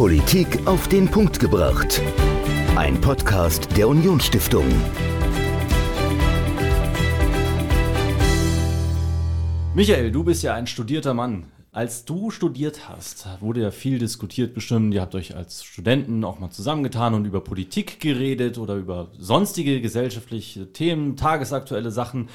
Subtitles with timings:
[0.00, 2.00] Politik auf den Punkt gebracht.
[2.74, 4.64] Ein Podcast der Unionsstiftung.
[9.74, 11.48] Michael, du bist ja ein studierter Mann.
[11.70, 14.94] Als du studiert hast, wurde ja viel diskutiert bestimmt.
[14.94, 19.82] Ihr habt euch als Studenten auch mal zusammengetan und über Politik geredet oder über sonstige
[19.82, 22.30] gesellschaftliche Themen, tagesaktuelle Sachen.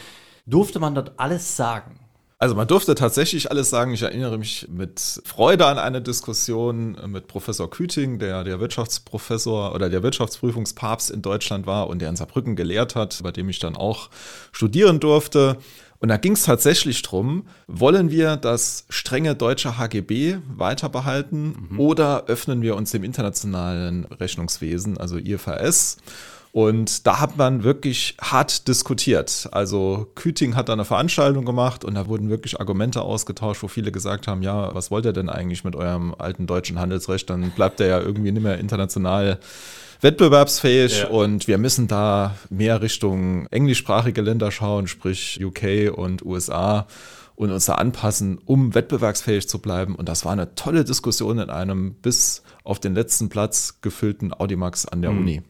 [0.45, 2.04] Durfte man dort alles sagen?
[2.37, 3.93] Also man durfte tatsächlich alles sagen.
[3.93, 9.89] Ich erinnere mich mit Freude an eine Diskussion mit Professor Küting, der der Wirtschaftsprofessor oder
[9.89, 13.77] der Wirtschaftsprüfungspapst in Deutschland war und der in Saarbrücken gelehrt hat, bei dem ich dann
[13.77, 14.09] auch
[14.51, 15.57] studieren durfte.
[15.99, 21.79] Und da ging es tatsächlich drum, wollen wir das strenge deutsche HGB weiter behalten mhm.
[21.79, 25.97] oder öffnen wir uns dem internationalen Rechnungswesen, also IFRS?
[26.55, 29.49] Und da hat man wirklich hart diskutiert.
[29.51, 33.91] Also Küting hat da eine Veranstaltung gemacht und da wurden wirklich Argumente ausgetauscht, wo viele
[33.91, 37.29] gesagt haben, ja, was wollt ihr denn eigentlich mit eurem alten deutschen Handelsrecht?
[37.29, 39.37] Dann bleibt der ja irgendwie nicht mehr international
[39.99, 41.07] wettbewerbsfähig ja.
[41.09, 46.87] und wir müssen da mehr Richtung englischsprachige Länder schauen, sprich UK und USA
[47.35, 49.93] und uns da anpassen, um wettbewerbsfähig zu bleiben.
[49.93, 54.85] Und das war eine tolle Diskussion in einem bis auf den letzten Platz gefüllten Audimax
[54.85, 55.19] an der mhm.
[55.19, 55.43] Uni.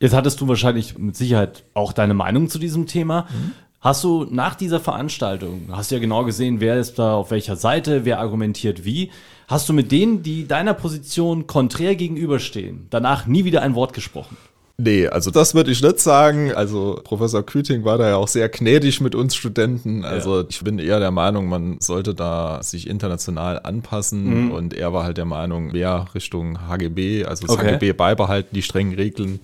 [0.00, 3.22] Jetzt hattest du wahrscheinlich mit Sicherheit auch deine Meinung zu diesem Thema.
[3.22, 3.52] Mhm.
[3.80, 7.56] Hast du nach dieser Veranstaltung, hast du ja genau gesehen, wer ist da auf welcher
[7.56, 9.10] Seite, wer argumentiert wie,
[9.46, 14.36] hast du mit denen, die deiner Position konträr gegenüberstehen, danach nie wieder ein Wort gesprochen?
[14.78, 16.52] Nee, also das würde ich nicht sagen.
[16.52, 20.04] Also Professor Küting war da ja auch sehr gnädig mit uns Studenten.
[20.04, 20.46] Also ja.
[20.50, 24.46] ich bin eher der Meinung, man sollte da sich international anpassen.
[24.46, 24.50] Mhm.
[24.50, 27.72] Und er war halt der Meinung, mehr Richtung HGB, also das okay.
[27.72, 29.40] HGB beibehalten, die strengen Regeln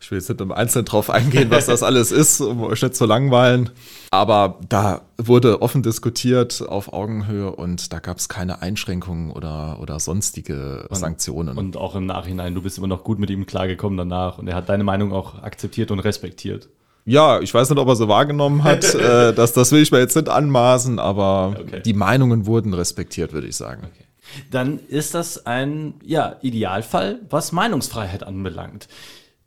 [0.00, 2.94] ich will jetzt nicht im Einzelnen drauf eingehen, was das alles ist, um euch nicht
[2.94, 3.70] zu langweilen.
[4.10, 10.00] Aber da wurde offen diskutiert auf Augenhöhe und da gab es keine Einschränkungen oder, oder
[10.00, 11.58] sonstige und, Sanktionen.
[11.58, 14.56] Und auch im Nachhinein, du bist immer noch gut mit ihm klargekommen danach und er
[14.56, 16.70] hat deine Meinung auch akzeptiert und respektiert.
[17.04, 18.94] Ja, ich weiß nicht, ob er so wahrgenommen hat.
[18.94, 21.82] äh, das, das will ich mir jetzt nicht anmaßen, aber okay.
[21.84, 23.82] die Meinungen wurden respektiert, würde ich sagen.
[23.84, 24.04] Okay
[24.50, 28.88] dann ist das ein ja, Idealfall, was Meinungsfreiheit anbelangt.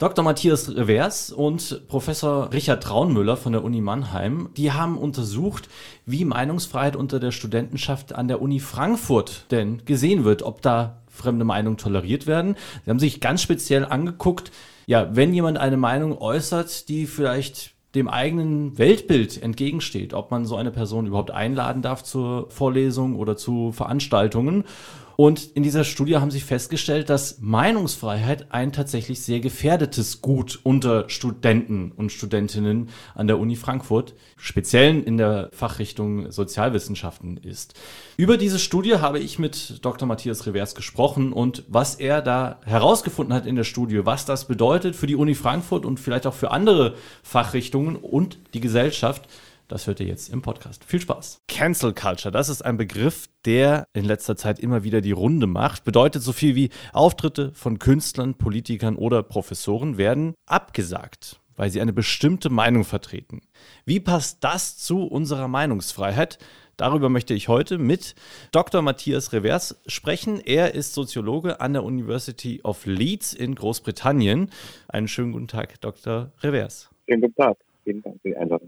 [0.03, 0.25] Dr.
[0.25, 5.69] Matthias Revers und Professor Richard Traunmüller von der Uni Mannheim, die haben untersucht,
[6.05, 11.45] wie Meinungsfreiheit unter der Studentenschaft an der Uni Frankfurt denn gesehen wird, ob da fremde
[11.45, 12.57] Meinungen toleriert werden.
[12.83, 14.51] Sie haben sich ganz speziell angeguckt,
[14.87, 20.57] ja, wenn jemand eine Meinung äußert, die vielleicht dem eigenen Weltbild entgegensteht, ob man so
[20.57, 24.65] eine Person überhaupt einladen darf zur Vorlesung oder zu Veranstaltungen
[25.15, 31.09] und in dieser Studie haben sie festgestellt, dass Meinungsfreiheit ein tatsächlich sehr gefährdetes Gut unter
[31.09, 37.75] Studenten und Studentinnen an der Uni Frankfurt, speziell in der Fachrichtung Sozialwissenschaften ist.
[38.17, 40.07] Über diese Studie habe ich mit Dr.
[40.07, 44.95] Matthias Revers gesprochen und was er da herausgefunden hat in der Studie, was das bedeutet
[44.95, 49.27] für die Uni Frankfurt und vielleicht auch für andere Fachrichtungen und die Gesellschaft,
[49.67, 50.83] das hört ihr jetzt im Podcast.
[50.83, 51.41] Viel Spaß.
[51.47, 55.83] Cancel Culture, das ist ein Begriff, der in letzter Zeit immer wieder die Runde macht.
[55.83, 61.93] Bedeutet so viel wie Auftritte von Künstlern, Politikern oder Professoren werden abgesagt, weil sie eine
[61.93, 63.41] bestimmte Meinung vertreten.
[63.85, 66.37] Wie passt das zu unserer Meinungsfreiheit?
[66.77, 68.15] Darüber möchte ich heute mit
[68.51, 68.81] Dr.
[68.81, 70.39] Matthias Revers sprechen.
[70.39, 74.49] Er ist Soziologe an der University of Leeds in Großbritannien.
[74.87, 76.31] Einen schönen guten Tag, Dr.
[76.41, 76.89] Revers.
[77.07, 77.57] Schönen guten Tag.
[77.83, 78.62] Vielen Dank für die Einladung.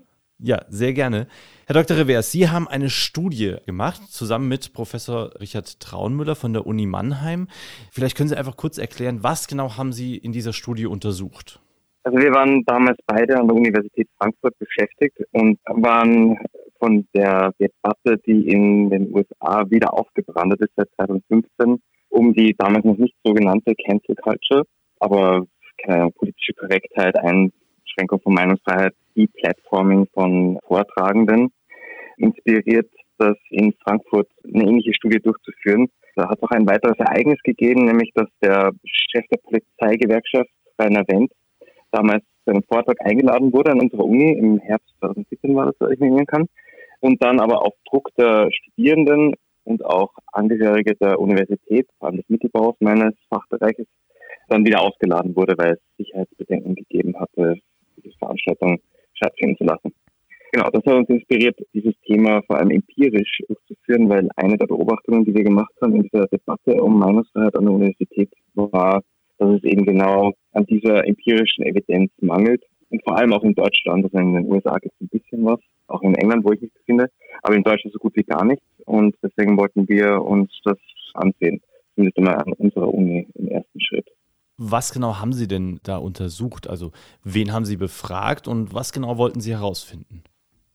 [0.46, 1.26] Ja, sehr gerne.
[1.66, 1.98] Herr Dr.
[1.98, 7.48] Revers, Sie haben eine Studie gemacht, zusammen mit Professor Richard Traunmüller von der Uni Mannheim.
[7.92, 11.60] Vielleicht können Sie einfach kurz erklären, was genau haben Sie in dieser Studie untersucht?
[12.04, 16.38] Also wir waren damals beide an der Universität Frankfurt beschäftigt und waren
[16.78, 22.86] von der Debatte, die in den USA wieder aufgebrannt ist seit 2015, um die damals
[22.86, 24.62] noch nicht sogenannte Cancel Culture,
[25.00, 25.48] aber
[25.84, 27.18] keine Ahnung, politische Korrektheit,
[27.96, 31.52] Einschränkung von Meinungsfreiheit E-Platforming von Vortragenden
[32.18, 35.88] inspiriert, das in Frankfurt eine ähnliche Studie durchzuführen.
[36.16, 41.08] Da hat es auch ein weiteres Ereignis gegeben, nämlich dass der Chef der Polizeigewerkschaft, Rainer
[41.08, 41.32] Wendt,
[41.92, 45.88] damals zu einem Vortrag eingeladen wurde an unserer Uni, im Herbst 2017 war das, so
[45.90, 46.46] ich mich erinnern kann,
[47.00, 52.30] und dann aber auf Druck der Studierenden und auch Angehörige der Universität, vor allem des
[52.30, 53.88] Mittelbaus meines Fachbereiches,
[54.50, 57.56] dann wieder ausgeladen wurde, weil es Sicherheitsbedenken gegeben hatte,
[58.18, 58.80] Veranstaltung
[59.14, 59.94] stattfinden zu lassen.
[60.52, 65.26] Genau, das hat uns inspiriert, dieses Thema vor allem empirisch durchzuführen, weil eine der Beobachtungen,
[65.26, 69.02] die wir gemacht haben in dieser Debatte um Meinungsfreiheit an der Universität, war,
[69.38, 72.64] dass es eben genau an dieser empirischen Evidenz mangelt.
[72.90, 75.60] Und vor allem auch in Deutschland, also in den USA gibt es ein bisschen was,
[75.88, 77.10] auch in England, wo ich mich befinde,
[77.42, 78.64] aber in Deutschland so gut wie gar nichts.
[78.86, 80.78] Und deswegen wollten wir uns das
[81.16, 81.62] ansehen.
[81.96, 84.08] zumindest einmal an unserer Uni im ersten Schritt.
[84.58, 86.70] Was genau haben Sie denn da untersucht?
[86.70, 86.92] Also
[87.24, 90.24] wen haben Sie befragt und was genau wollten Sie herausfinden?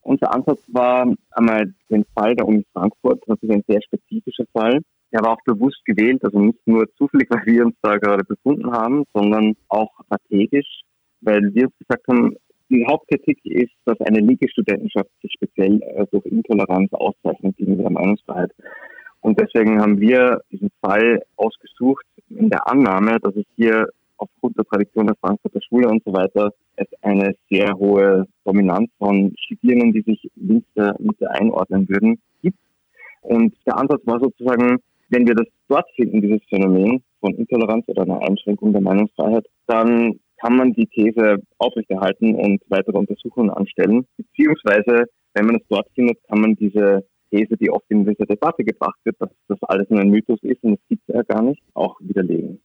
[0.03, 4.81] Unser Ansatz war einmal den Fall der Uni Frankfurt, das ist ein sehr spezifischer Fall.
[5.13, 8.71] Der war auch bewusst gewählt, also nicht nur zufällig, weil wir uns da gerade befunden
[8.71, 10.83] haben, sondern auch strategisch,
[11.21, 12.37] weil wir uns gesagt haben,
[12.71, 17.93] die Hauptkritik ist, dass eine linke Studentenschaft sich speziell äh, durch Intoleranz auszeichnet gegenüber der
[17.93, 18.53] Meinungsfreiheit.
[19.21, 24.65] Und deswegen haben wir diesen Fall ausgesucht in der Annahme, dass es hier aufgrund der
[24.65, 30.03] Tradition der Frankfurter Schule und so weiter es eine sehr hohe Dominanz von Studierenden, die
[30.03, 32.59] sich links der Mitte einordnen würden, gibt.
[33.23, 34.79] Und der Ansatz war sozusagen,
[35.11, 40.21] wenn wir das dort finden, dieses Phänomen von Intoleranz oder einer Einschränkung der Meinungsfreiheit, dann
[40.39, 44.07] kann man die These aufrechterhalten und weitere Untersuchungen anstellen.
[44.17, 48.65] Beziehungsweise, wenn man es dort findet, kann man diese These, die oft in dieser Debatte
[48.65, 51.63] gebracht wird, dass das alles nur ein Mythos ist und es gibt ja gar nicht,
[51.75, 52.61] auch widerlegen.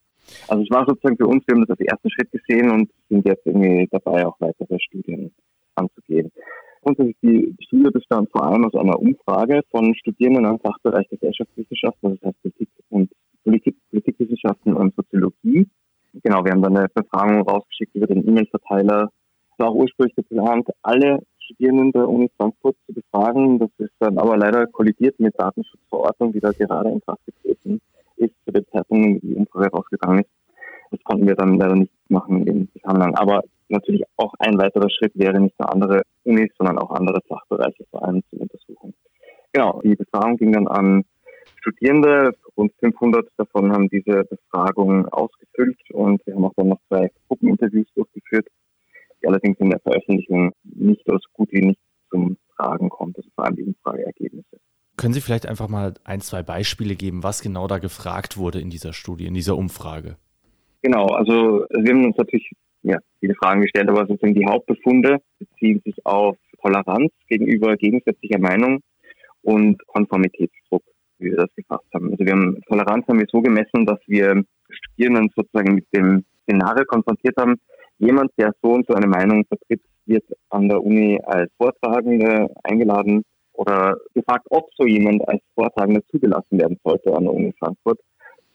[0.47, 3.27] Also es war sozusagen für uns, wir haben das als ersten Schritt gesehen und sind
[3.27, 5.31] jetzt irgendwie dabei, auch weitere Studien
[5.75, 6.31] anzugehen.
[6.81, 12.29] Grundsätzlich die Studie bestand vor allem aus einer Umfrage von Studierenden am Fachbereich Gesellschaftswissenschaften, das
[12.29, 13.11] heißt Politik und
[13.43, 15.67] Politik, Politikwissenschaften und Soziologie.
[16.23, 19.09] Genau, wir haben dann eine Befragung rausgeschickt über den E-Mail-Verteiler.
[19.57, 21.19] War auch ursprünglich geplant, alle
[21.55, 23.59] Studierenden der Uni Frankfurt zu befragen.
[23.59, 27.81] Das ist dann aber leider kollidiert mit Datenschutzverordnung, die da gerade in Kraft getreten
[28.17, 30.29] ist, zu dem Zeitpunkt, die Umfrage rausgegangen ist.
[30.91, 33.15] Das konnten wir dann leider nicht machen im Zusammenhang.
[33.15, 37.85] Aber natürlich auch ein weiterer Schritt wäre nicht nur andere Unis, sondern auch andere Fachbereiche
[37.89, 38.93] vor allem zur Untersuchung.
[39.53, 41.05] Genau, die Befragung ging dann an
[41.61, 42.35] Studierende.
[42.57, 47.87] Rund 500 davon haben diese Befragung ausgefüllt und wir haben auch dann noch zwei Gruppeninterviews
[47.95, 48.47] durchgeführt
[49.25, 51.79] die allerdings in der Veröffentlichung nicht oder so gut wie nicht
[52.09, 54.59] zum Tragen kommt, also vor allem die Umfrageergebnisse.
[54.97, 58.69] Können Sie vielleicht einfach mal ein, zwei Beispiele geben, was genau da gefragt wurde in
[58.69, 60.15] dieser Studie, in dieser Umfrage?
[60.81, 62.49] Genau, also wir haben uns natürlich
[62.83, 68.81] ja, viele Fragen gestellt, aber sozusagen die Hauptbefunde beziehen sich auf Toleranz gegenüber gegensätzlicher Meinung
[69.41, 70.83] und Konformitätsdruck,
[71.19, 72.11] wie wir das gefasst haben.
[72.11, 76.85] Also wir haben Toleranz haben wir so gemessen, dass wir Studierenden sozusagen mit dem Szenario
[76.85, 77.55] konfrontiert haben,
[77.97, 83.23] jemand, der so und so eine Meinung vertritt, wird an der Uni als Vortragende eingeladen
[83.53, 87.99] oder gefragt, ob so jemand als Vortragender zugelassen werden sollte an der Uni Frankfurt.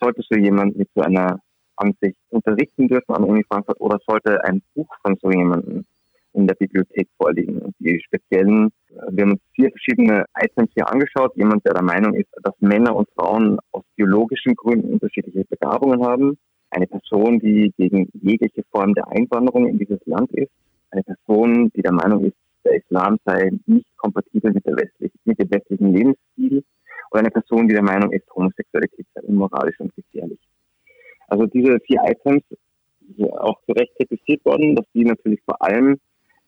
[0.00, 1.40] Sollte so jemand mit so einer
[1.76, 5.84] Ansicht unterrichten dürfen an der Uni Frankfurt oder sollte ein Buch von so jemandem
[6.32, 7.58] in der Bibliothek vorliegen.
[7.58, 8.70] Und die speziellen,
[9.10, 11.36] wir haben uns vier verschiedene Items hier angeschaut.
[11.36, 16.38] Jemand, der der Meinung ist, dass Männer und Frauen aus biologischen Gründen unterschiedliche Begabungen haben
[16.70, 20.52] eine Person, die gegen jegliche Form der Einwanderung in dieses Land ist,
[20.90, 25.38] eine Person, die der Meinung ist, der Islam sei nicht kompatibel mit, der westlich, mit
[25.38, 26.64] dem westlichen Lebensstil,
[27.10, 30.38] oder eine Person, die der Meinung ist, Homosexualität sei unmoralisch und gefährlich.
[31.28, 32.42] Also diese vier Items
[33.16, 35.98] sind auch zu Recht kritisiert worden, dass die natürlich vor allem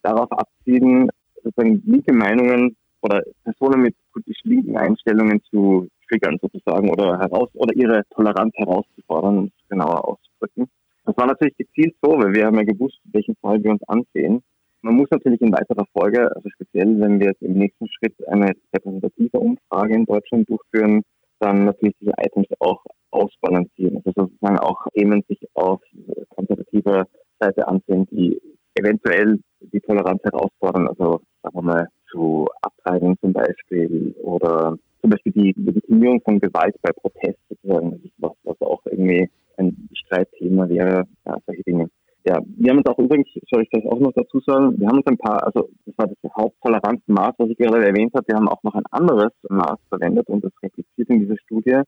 [0.01, 1.09] darauf abzielen,
[1.43, 7.75] sozusagen linke Meinungen oder Personen mit politisch linken Einstellungen zu triggern sozusagen oder heraus oder
[7.75, 10.69] ihre Toleranz herauszufordern und genauer auszudrücken.
[11.05, 14.41] Das war natürlich gezielt so, weil wir haben ja gewusst, welchen Fall wir uns ansehen.
[14.81, 18.53] Man muss natürlich in weiterer Folge, also speziell wenn wir jetzt im nächsten Schritt eine
[18.73, 21.03] repräsentative Umfrage in Deutschland durchführen,
[21.39, 23.97] dann natürlich diese Items auch ausbalancieren.
[23.97, 25.81] Also sozusagen auch Themen sich auf
[26.29, 27.05] konservativer
[27.39, 28.41] Seite ansehen, die
[28.75, 30.87] eventuell die Toleranz herausfordern.
[30.87, 36.75] Also sagen wir mal zu Abtreibung zum Beispiel oder zum Beispiel die Legitimierung von Gewalt
[36.81, 41.89] bei Protest sozusagen, was, was auch irgendwie ein Streitthema wäre, ja, solche Dinge.
[42.25, 44.97] Ja, wir haben uns auch übrigens, soll ich vielleicht auch noch dazu sagen, wir haben
[44.97, 48.47] uns ein paar, also das war das Haupttoleranzmaß, was ich gerade erwähnt habe, wir haben
[48.47, 51.81] auch noch ein anderes Maß verwendet und das repliziert in dieser Studie,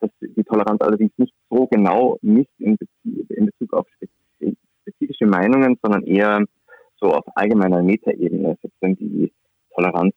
[0.00, 3.86] dass die Toleranz allerdings nicht so genau misst in Bezug, in Bezug auf
[4.82, 6.44] spezifische Meinungen, sondern eher
[7.00, 9.32] so auf allgemeiner Metaebene, sozusagen die
[9.74, 10.14] Toleranz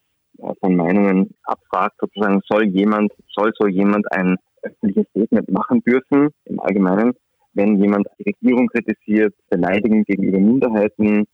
[0.59, 6.59] von Meinungen abfragt, sozusagen soll jemand, soll so jemand ein öffentliches Statement machen dürfen im
[6.59, 7.13] Allgemeinen,
[7.53, 11.27] wenn jemand die Regierung kritisiert, beleidigend gegenüber Minderheiten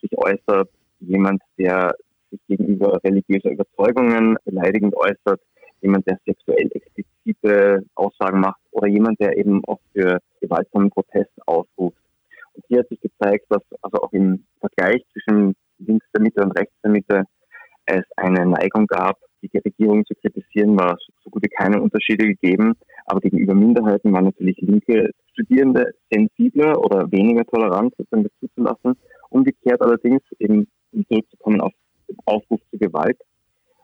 [0.00, 0.68] sich äußert,
[1.00, 1.94] jemand, der
[2.30, 5.40] sich gegenüber religiöser Überzeugungen beleidigend äußert,
[5.80, 11.98] jemand, der sexuell explizite Aussagen macht oder jemand, der eben auch für gewaltsamen Protest aufruft.
[12.54, 16.52] Und hier hat sich gezeigt, dass also auch im Vergleich zwischen links der Mitte und
[16.52, 17.24] rechts der Mitte
[17.86, 22.74] es eine Neigung gab, die Regierung zu kritisieren, war so gut wie keine Unterschiede gegeben.
[23.06, 28.96] Aber gegenüber Minderheiten waren natürlich linke Studierende sensibler oder weniger tolerant, sozusagen das zuzulassen.
[29.30, 31.72] Umgekehrt allerdings, eben um zurückzukommen auf
[32.24, 33.18] Aufruf zu Gewalt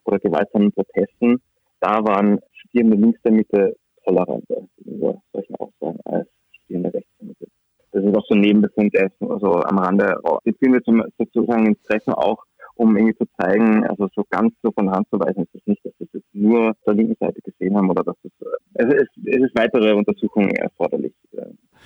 [0.05, 1.41] oder gewaltsamen Protesten,
[1.81, 7.47] da waren Studierende links der Mitte toleranter gegenüber solchen Aussagen als studierende Rechtsanwälte.
[7.93, 10.15] Das ist auch so ein der ist also am Rande.
[10.45, 12.43] Jetzt sind wir zum, sozusagen ins Treffen auch,
[12.75, 15.85] um irgendwie zu zeigen, also so ganz so von Hand zu weisen ist es nicht,
[15.85, 18.33] dass wir es jetzt nur der linken Seite gesehen haben oder dass es,
[18.75, 21.13] also es, es ist weitere Untersuchungen erforderlich.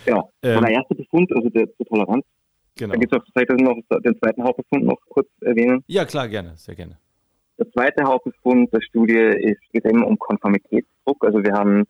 [0.05, 0.31] Genau.
[0.43, 2.25] Ähm, der erste Befund, also der zur Toleranz.
[2.79, 2.93] Genau.
[2.93, 5.83] Da gibt es auch vielleicht noch den zweiten Hauptbefund noch kurz erwähnen.
[5.87, 6.99] Ja, klar, gerne, sehr gerne.
[7.59, 11.25] Der zweite Hauptbefund der Studie ist, geht eben um Konformitätsdruck.
[11.25, 11.85] Also wir haben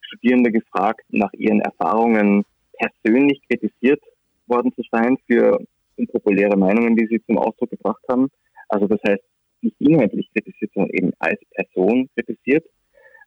[0.00, 2.44] Studierende gefragt nach ihren Erfahrungen
[2.78, 4.00] persönlich kritisiert
[4.46, 5.60] worden zu sein für
[6.00, 8.28] unpopuläre Meinungen, die sie zum Ausdruck gebracht haben.
[8.68, 9.22] Also das heißt,
[9.62, 12.66] nicht inhaltlich kritisiert, sondern eben als Person kritisiert.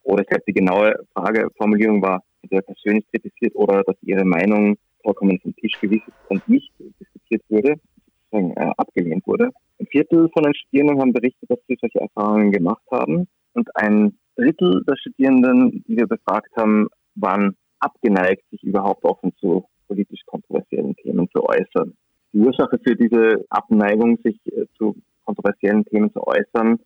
[0.04, 5.40] Oder ich glaube, die genaue Frageformulierung war, entweder persönlich kritisiert oder dass ihre Meinung vollkommen
[5.40, 7.76] vom Tisch gewiesen und nicht diskutiert wurde,
[8.32, 9.50] sozusagen äh, abgelehnt wurde.
[9.80, 13.28] Ein Viertel von den Studierenden haben berichtet, dass sie solche Erfahrungen gemacht haben.
[13.54, 19.66] Und ein Drittel der Studierenden, die wir befragt haben, waren abgeneigt, sich überhaupt offen zu
[19.88, 21.94] politisch kontroversiellen Themen zu äußern.
[22.34, 26.80] Die Ursache für diese Abneigung, sich äh, zu kontroversiellen Themen zu äußern,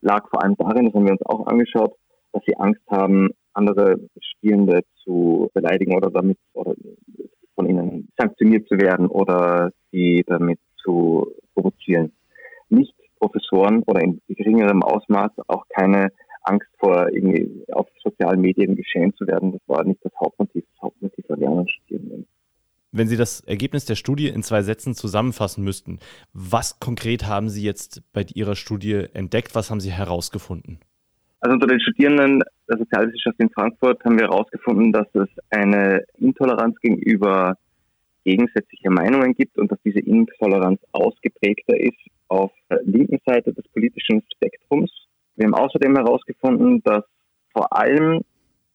[0.00, 1.94] lag vor allem darin, das haben wir uns auch angeschaut,
[2.32, 6.74] dass sie Angst haben, andere Spielende zu beleidigen oder damit oder
[7.54, 12.12] von ihnen sanktioniert zu werden oder sie damit zu provozieren.
[12.68, 16.08] Nicht Professoren oder in geringerem Ausmaß auch keine
[16.42, 19.52] Angst vor irgendwie auf sozialen Medien geschehen zu werden.
[19.52, 20.64] Das war nicht das Hauptmotiv.
[22.96, 25.98] Wenn Sie das Ergebnis der Studie in zwei Sätzen zusammenfassen müssten,
[26.32, 29.56] was konkret haben Sie jetzt bei Ihrer Studie entdeckt?
[29.56, 30.78] Was haben Sie herausgefunden?
[31.40, 36.78] Also unter den Studierenden der Sozialwissenschaft in Frankfurt haben wir herausgefunden, dass es eine Intoleranz
[36.80, 37.58] gegenüber
[38.22, 41.98] gegensätzliche Meinungen gibt und dass diese Intoleranz ausgeprägter ist
[42.28, 44.92] auf der linken Seite des politischen Spektrums.
[45.34, 47.02] Wir haben außerdem herausgefunden, dass
[47.52, 48.20] vor allem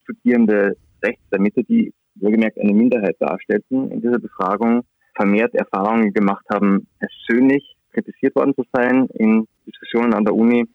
[0.04, 4.84] Studierende rechts der Mitte, die wohlgemerkt eine Minderheit darstellten, in dieser Befragung
[5.16, 10.66] vermehrt Erfahrungen gemacht haben, persönlich kritisiert worden zu sein in Diskussionen an der Uni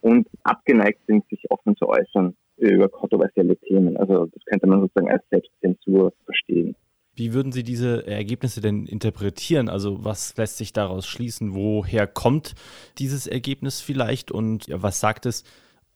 [0.00, 3.96] und abgeneigt sind, sich offen zu äußern über kontroversielle Themen.
[3.96, 6.74] Also das könnte man sozusagen als Selbstzensur verstehen.
[7.14, 9.70] Wie würden Sie diese Ergebnisse denn interpretieren?
[9.70, 11.54] Also was lässt sich daraus schließen?
[11.54, 12.54] Woher kommt
[12.98, 14.30] dieses Ergebnis vielleicht?
[14.30, 15.42] Und was sagt es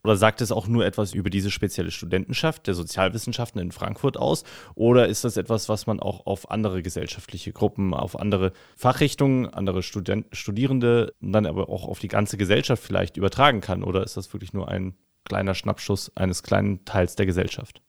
[0.02, 4.44] oder sagt es auch nur etwas über diese spezielle Studentenschaft der Sozialwissenschaften in Frankfurt aus?
[4.74, 9.82] Oder ist das etwas, was man auch auf andere gesellschaftliche Gruppen, auf andere Fachrichtungen, andere
[9.82, 13.82] Student Studierende, dann aber auch auf die ganze Gesellschaft vielleicht übertragen kann?
[13.82, 17.82] Oder ist das wirklich nur ein kleiner Schnappschuss eines kleinen Teils der Gesellschaft?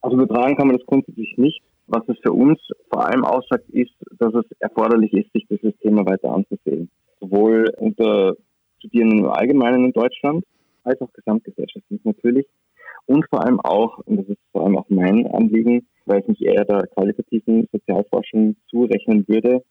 [0.00, 1.62] Also übertragen kann man das grundsätzlich nicht.
[1.86, 2.58] Was es für uns
[2.90, 6.90] vor allem aussagt, ist, dass es erforderlich ist, sich dieses Thema weiter anzusehen.
[7.20, 8.34] Sowohl unter
[8.78, 10.44] Studierenden im Allgemeinen in Deutschland,
[10.84, 12.46] als auch gesamtgesellschaftlich natürlich.
[13.06, 16.42] Und vor allem auch, und das ist vor allem auch mein Anliegen, weil ich mich
[16.42, 19.62] eher der qualitativen Sozialforschung zurechnen würde,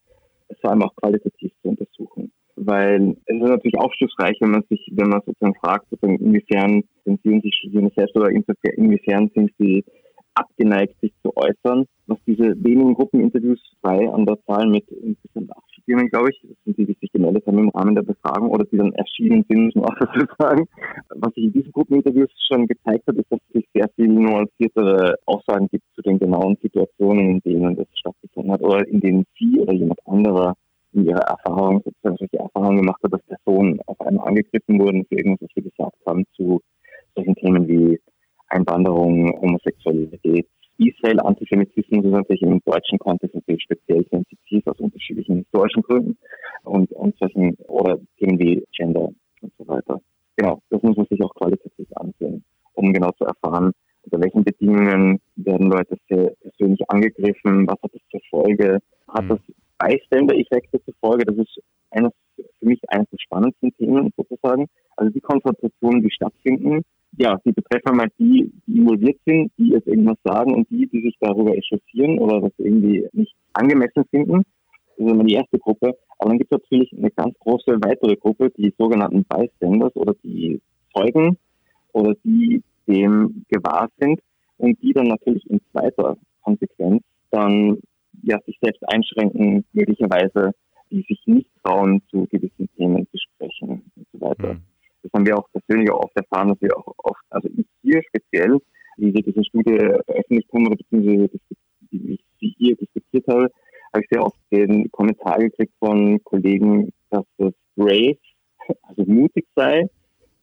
[0.50, 2.32] es vor allem auch qualitativ zu untersuchen.
[2.56, 7.22] Weil es ist natürlich aufschlussreich, wenn man sich, wenn man sozusagen fragt, sozusagen inwiefern sind
[7.24, 9.84] Sie die Studierenden selbst oder inwiefern sind sie
[10.34, 11.86] abgeneigt, sich zu äußern.
[12.08, 16.58] Was diese wenigen Gruppeninterviews, zwei an der Zahl mit insgesamt acht Studierenden, glaube ich, das
[16.66, 19.66] sind die, die sich gemeldet haben im Rahmen der Befragung oder die dann erschienen sind,
[19.66, 20.68] muss man auch dazu sagen.
[21.10, 25.68] Was sich in diesen Gruppeninterviews schon gezeigt hat, ist, dass es sehr viel nuanciertere Aussagen
[25.70, 29.74] gibt zu den genauen Situationen, in denen das stattgefunden hat oder in denen Sie oder
[29.74, 30.56] jemand anderer
[30.94, 35.16] in ihrer Erfahrung sozusagen solche Erfahrungen gemacht hat, dass Personen auf einmal angegriffen wurden für
[35.16, 36.62] irgendwas, was wir gesagt haben zu
[37.16, 38.00] solchen Themen wie
[38.52, 40.48] Einwanderung, Homosexualität.
[40.78, 46.18] Israel, Antisemitismus ist natürlich im deutschen Kontext natürlich speziell sensitiv aus unterschiedlichen historischen Gründen
[46.64, 49.10] und, und solchen, oder Themen wie Gender
[49.42, 50.02] und so weiter.
[50.36, 52.44] Genau, das muss man sich auch qualitativ ansehen,
[52.74, 58.02] um genau zu erfahren, unter welchen Bedingungen werden Leute sehr persönlich angegriffen, was hat das
[58.10, 59.30] zur Folge, hat mhm.
[59.30, 59.40] das
[59.78, 64.68] Bystander-Effekte zur Folge, das ist eines, für mich eines der spannendsten Themen sozusagen.
[64.96, 66.82] Also die Konfrontationen, die stattfinden,
[67.22, 71.02] ja, die betreffen mal die, die involviert sind, die jetzt irgendwas sagen und die, die
[71.02, 74.44] sich darüber echauffieren oder das irgendwie nicht angemessen finden.
[74.98, 75.98] Das ist immer die erste Gruppe.
[76.18, 80.62] Aber dann gibt es natürlich eine ganz große weitere Gruppe, die sogenannten Bystanders oder die
[80.94, 81.38] Zeugen
[81.94, 84.20] oder die dem gewahr sind
[84.58, 87.78] und die dann natürlich in zweiter Konsequenz dann
[88.24, 90.52] ja sich selbst einschränken, möglicherweise
[90.90, 94.56] die sich nicht trauen, zu gewissen Themen zu sprechen und so weiter.
[94.56, 94.62] Mhm.
[95.04, 98.02] Das haben wir auch persönlich auch oft erfahren, dass wir auch oft, also ich hier
[98.04, 98.58] speziell,
[98.98, 101.30] wie wir diese Studie veröffentlicht haben oder beziehungsweise
[101.92, 103.52] wie ich sie hier diskutiert habe,
[103.94, 108.18] habe ich sehr oft den Kommentar gekriegt von Kollegen, dass das brave,
[108.84, 109.88] also mutig sei,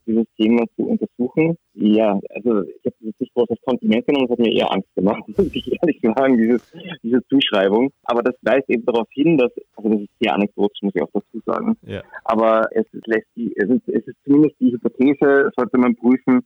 [0.08, 1.56] dieses Thema zu untersuchen.
[1.74, 4.94] Ja, also ich habe das nicht groß als Kompliment genommen, das hat mir eher Angst
[4.94, 6.72] gemacht, muss ich ehrlich sagen, dieses,
[7.02, 7.92] diese Zuschreibung.
[8.04, 11.10] Aber das weist eben darauf hin, dass, also das ist sehr anekdotisch, muss ich auch
[11.12, 11.76] dazu sagen.
[11.86, 12.02] Ja.
[12.24, 16.40] Aber es lässt die, es ist, es ist zumindest die Hypothese, sollte man prüfen,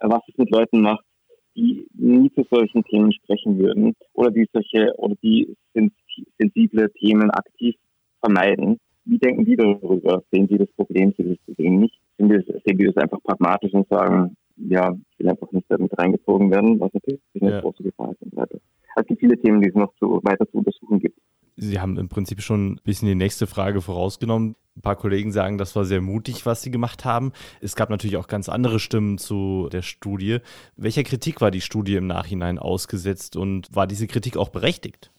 [0.00, 1.04] was es mit Leuten macht,
[1.56, 5.54] die nie zu solchen Themen sprechen würden oder die solche oder die
[6.38, 7.76] sensible Themen aktiv
[8.20, 8.78] vermeiden.
[9.04, 10.22] Wie denken die darüber?
[10.32, 12.00] Sehen sie das Problem, sehen sie das Problem nicht?
[12.18, 16.78] Sehen die das einfach pragmatisch und sagen, ja, ich will einfach nicht damit reingezogen werden,
[16.80, 17.60] was natürlich eine ja.
[17.60, 18.58] große Gefahr ist und weiter.
[18.94, 21.18] Also es gibt viele Themen, die es noch zu, weiter zu untersuchen gibt.
[21.56, 24.56] Sie haben im Prinzip schon ein bisschen die nächste Frage vorausgenommen.
[24.76, 27.32] Ein paar Kollegen sagen, das war sehr mutig, was Sie gemacht haben.
[27.60, 30.38] Es gab natürlich auch ganz andere Stimmen zu der Studie.
[30.76, 35.12] Welcher Kritik war die Studie im Nachhinein ausgesetzt und war diese Kritik auch berechtigt?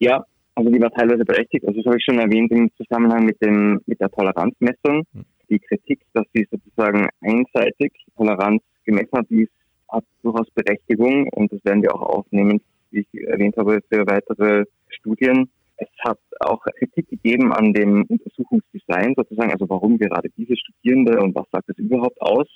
[0.00, 0.24] Ja,
[0.56, 1.64] also die war teilweise berechtigt.
[1.64, 5.04] Also das habe ich schon erwähnt im Zusammenhang mit, dem, mit der Toleranzmessung.
[5.12, 5.24] Hm.
[5.50, 9.48] Die Kritik, dass sie sozusagen einseitig Toleranz gemessen hat, die
[9.88, 14.64] hat durchaus Berechtigung und das werden wir auch aufnehmen, wie ich erwähnt habe, für weitere
[14.88, 15.50] Studien.
[15.76, 21.34] Es hat auch Kritik gegeben an dem Untersuchungsdesign sozusagen, also warum gerade diese Studierende und
[21.34, 22.46] was sagt es überhaupt aus.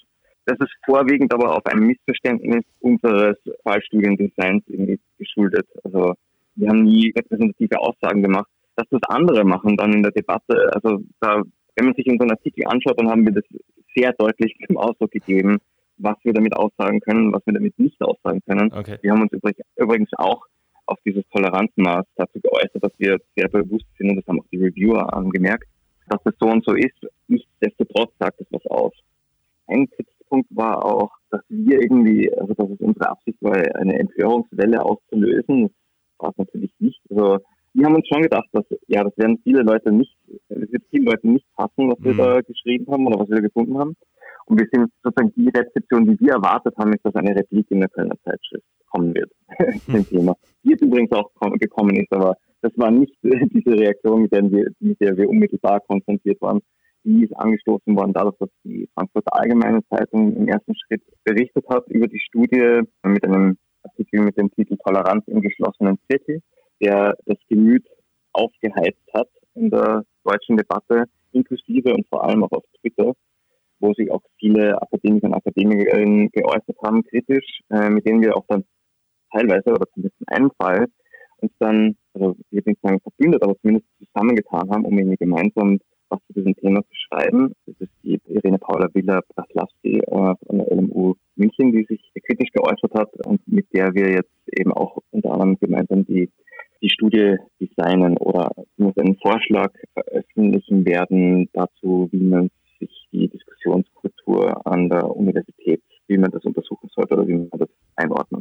[0.46, 5.66] Das ist vorwiegend aber auf einem Missverständnis unseres Fallstudiendesigns irgendwie geschuldet.
[5.82, 6.14] Also
[6.56, 8.48] wir haben nie repräsentative Aussagen gemacht.
[8.76, 11.42] Dass das andere machen dann in der Debatte, also da,
[11.76, 13.44] wenn man sich unseren Artikel anschaut, dann haben wir das
[13.94, 15.58] sehr deutlich zum Ausdruck gegeben,
[15.98, 18.72] was wir damit aussagen können, was wir damit nicht aussagen können.
[18.72, 18.98] Okay.
[19.02, 19.32] Wir haben uns
[19.76, 20.44] übrigens auch
[20.86, 24.58] auf dieses Toleranzmaß dazu geäußert, dass wir sehr bewusst sind, und das haben auch die
[24.58, 25.68] Reviewer angemerkt,
[26.08, 26.94] dass das so und so ist.
[27.28, 28.92] Nichtsdestotrotz sagt es was aus.
[29.66, 34.82] Ein Kritikpunkt war auch, dass wir irgendwie, also dass es unsere Absicht war, eine Empörungswelle
[34.82, 35.62] auszulösen.
[35.62, 37.00] Das war es natürlich nicht.
[37.08, 37.38] Also
[37.72, 40.14] wir haben uns schon gedacht, dass ja, das werden viele Leute nicht,
[41.04, 42.18] vielen Leuten nicht passen, was wir mhm.
[42.18, 43.96] da geschrieben haben oder was wir da gefunden haben.
[44.46, 47.80] Und wir sind sozusagen die Rezeption, die wir erwartet haben, ist, dass eine Replik in
[47.80, 49.30] der Kölner Zeitschrift kommen wird,
[49.88, 50.34] dem Thema.
[50.62, 54.70] Die jetzt übrigens auch gekommen ist, aber das war nicht diese Reaktion, mit der wir,
[54.80, 56.60] mit der wir unmittelbar konfrontiert waren.
[57.04, 61.86] Die ist angestoßen worden dadurch, dass die Frankfurter Allgemeine Zeitung im ersten Schritt berichtet hat
[61.88, 66.40] über die Studie mit einem Artikel mit dem Titel Toleranz im geschlossenen Viertel,
[66.80, 67.86] der das Gemüt
[68.32, 73.14] aufgeheizt hat in der deutschen Debatte, inklusive und vor allem auch auf Twitter
[73.84, 78.44] wo sich auch viele Akademiker und Akademikerinnen geäußert haben, kritisch, äh, mit denen wir auch
[78.48, 78.64] dann
[79.32, 80.86] teilweise oder zumindest in einem Fall
[81.38, 85.78] uns dann, also ich will nicht sagen verbündet, aber zumindest zusammengetan haben, um irgendwie gemeinsam
[86.08, 87.52] was zu diesem Thema zu schreiben.
[87.66, 92.94] Das ist die Irene Paula Willer-Braslawski äh, von der LMU München, die sich kritisch geäußert
[92.94, 96.30] hat und mit der wir jetzt eben auch unter anderem gemeinsam die
[96.84, 104.66] die Studie designen oder zumindest einen Vorschlag veröffentlichen werden dazu, wie man sich die Diskussionskultur
[104.66, 108.33] an der Universität, wie man das untersuchen sollte oder wie man das einordnen sollte.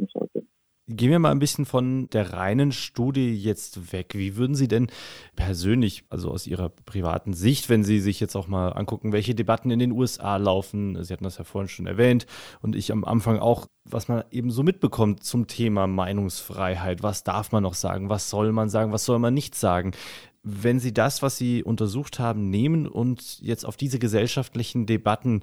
[0.96, 4.12] Gehen wir mal ein bisschen von der reinen Studie jetzt weg.
[4.14, 4.88] Wie würden Sie denn
[5.34, 9.70] persönlich, also aus Ihrer privaten Sicht, wenn Sie sich jetzt auch mal angucken, welche Debatten
[9.70, 12.26] in den USA laufen, Sie hatten das ja vorhin schon erwähnt.
[12.60, 17.50] Und ich am Anfang auch, was man eben so mitbekommt zum Thema Meinungsfreiheit, was darf
[17.50, 19.92] man noch sagen, was soll man sagen, was soll man nicht sagen?
[20.42, 25.42] Wenn Sie das, was Sie untersucht haben, nehmen und jetzt auf diese gesellschaftlichen Debatten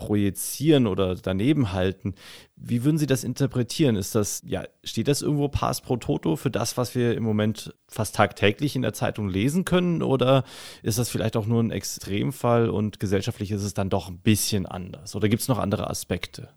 [0.00, 2.14] projizieren oder daneben halten,
[2.56, 3.94] wie würden Sie das interpretieren?
[3.94, 7.74] Ist das, ja, steht das irgendwo Pass pro Toto für das, was wir im Moment
[7.86, 10.02] fast tagtäglich in der Zeitung lesen können?
[10.02, 10.42] Oder
[10.82, 14.66] ist das vielleicht auch nur ein Extremfall und gesellschaftlich ist es dann doch ein bisschen
[14.66, 15.14] anders?
[15.14, 16.48] Oder gibt es noch andere Aspekte?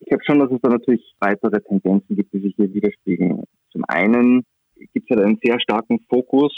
[0.00, 3.42] Ich glaube schon, dass es da natürlich weitere Tendenzen gibt, die sich hier widerspiegeln.
[3.72, 4.44] Zum einen
[4.94, 6.52] gibt es ja einen sehr starken Fokus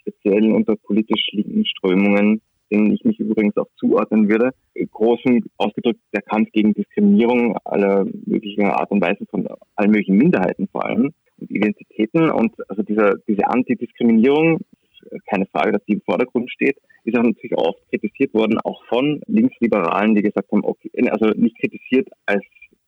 [0.00, 4.50] speziell unter politisch linken Strömungen, denen ich mich übrigens auch zuordnen würde,
[4.90, 9.46] großen ausgedrückt der Kampf gegen Diskriminierung aller möglichen Art und Weise von
[9.76, 14.60] allen möglichen Minderheiten vor allem und Identitäten und also dieser, diese Antidiskriminierung,
[15.28, 19.20] keine Frage, dass die im Vordergrund steht, ist auch natürlich oft kritisiert worden, auch von
[19.26, 22.42] Linksliberalen, die gesagt haben, okay, also nicht kritisiert als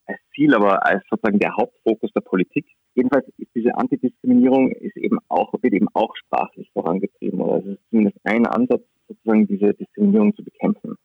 [0.07, 2.67] als Ziel, aber als sozusagen der Hauptfokus der Politik.
[2.95, 7.41] Jedenfalls ist diese Antidiskriminierung ist eben auch, wird eben auch sprachlich vorangetrieben.
[7.41, 10.97] Oder es ist zumindest ein Ansatz, sozusagen diese Diskriminierung zu bekämpfen.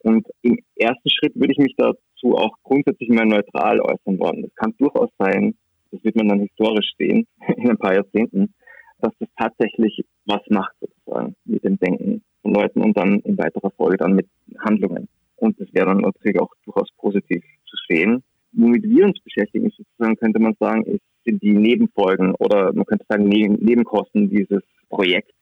[0.00, 4.42] Und im ersten Schritt würde ich mich dazu auch grundsätzlich mal neutral äußern wollen.
[4.42, 5.54] Das kann durchaus sein,
[5.90, 8.54] das wird man dann historisch sehen, in ein paar Jahrzehnten,
[9.00, 13.70] dass das tatsächlich was macht sozusagen mit dem Denken von Leuten und dann in weiterer
[13.70, 14.28] Folge dann mit
[14.60, 15.08] Handlungen.
[15.36, 20.16] Und das wäre dann natürlich auch durchaus positiv zu sehen womit wir uns beschäftigen, sozusagen,
[20.16, 25.34] könnte man sagen, ist, sind die Nebenfolgen oder man könnte sagen Nebenkosten dieses Projekts,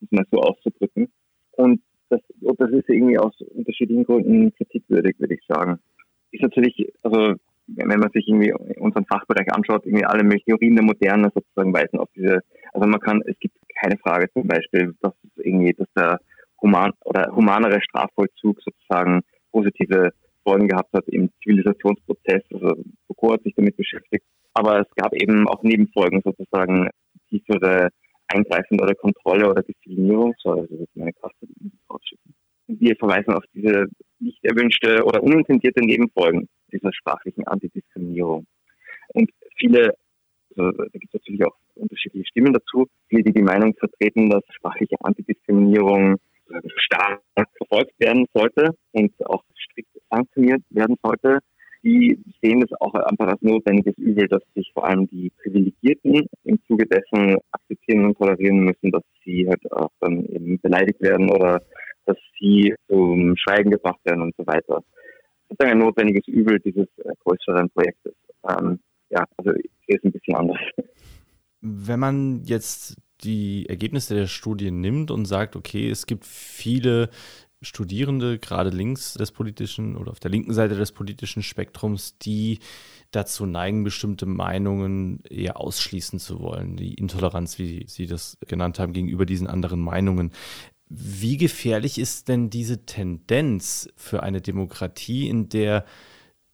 [0.00, 1.08] um es mal so auszudrücken.
[1.56, 5.78] Und das Und das ist irgendwie aus unterschiedlichen Gründen kritikwürdig, würde ich sagen.
[6.30, 7.34] Ist natürlich, also
[7.66, 12.08] wenn man sich irgendwie unseren Fachbereich anschaut, irgendwie alle Theorien der Moderne sozusagen weisen auf
[12.14, 12.40] diese,
[12.72, 16.18] also man kann, es gibt keine Frage zum Beispiel, dass irgendwie, dass der
[16.60, 20.12] human oder humanere Strafvollzug sozusagen positive
[20.42, 22.42] Folgen gehabt hat im Zivilisationsprozess.
[22.52, 22.74] Also
[23.06, 24.24] Foucault hat sich damit beschäftigt.
[24.52, 26.88] Aber es gab eben auch Nebenfolgen sozusagen
[27.28, 27.88] tiefere
[28.34, 30.34] Eingreifen oder Kontrolle oder Disziplinierung.
[30.38, 31.46] So, also meine Kaste
[31.90, 32.34] rausschicken.
[32.66, 33.86] Wir verweisen auf diese
[34.18, 38.46] nicht erwünschte oder unintendierte Nebenfolgen dieser sprachlichen Antidiskriminierung.
[39.08, 39.94] Und viele,
[40.56, 44.42] also da gibt es natürlich auch unterschiedliche Stimmen dazu, viele, die die Meinung vertreten, dass
[44.50, 46.16] sprachliche Antidiskriminierung
[46.76, 47.22] stark
[47.56, 51.38] verfolgt werden sollte und auch strikt sanktioniert werden sollte.
[51.84, 56.58] Die sehen es auch einfach als notwendiges Übel, dass sich vor allem die Privilegierten im
[56.66, 61.62] Zuge dessen akzeptieren und tolerieren müssen, dass sie halt auch dann eben beleidigt werden oder
[62.06, 64.82] dass sie zum Schweigen gebracht werden und so weiter.
[65.48, 68.14] Das ist ein notwendiges Übel dieses äh, größeren Projektes.
[68.48, 69.52] Ähm, ja, also
[69.86, 70.58] ist ein bisschen anders.
[71.60, 77.08] Wenn man jetzt die Ergebnisse der Studie nimmt und sagt, okay, es gibt viele
[77.64, 82.60] Studierende, gerade links des politischen oder auf der linken Seite des politischen Spektrums, die
[83.10, 88.92] dazu neigen, bestimmte Meinungen eher ausschließen zu wollen, die Intoleranz, wie Sie das genannt haben,
[88.92, 90.32] gegenüber diesen anderen Meinungen.
[90.88, 95.84] Wie gefährlich ist denn diese Tendenz für eine Demokratie, in der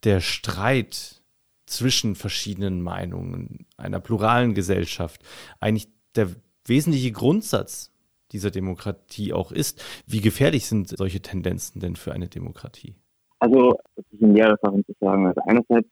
[0.04, 1.22] der Streit
[1.66, 5.22] zwischen verschiedenen Meinungen einer pluralen Gesellschaft
[5.60, 6.30] eigentlich der
[6.64, 7.92] wesentliche Grundsatz
[8.32, 9.82] dieser Demokratie auch ist.
[10.06, 12.94] Wie gefährlich sind solche Tendenzen denn für eine Demokratie?
[13.38, 15.26] Also, das ist in mehrere Sachen zu sagen.
[15.26, 15.88] Also einerseits